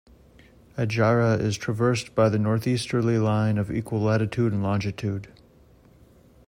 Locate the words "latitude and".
4.01-4.63